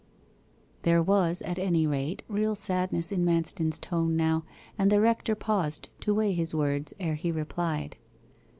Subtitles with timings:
[0.81, 5.89] There was, at any rate, real sadness in Manston's tone now, and the rector paused
[5.99, 7.97] to weigh his words ere he replied.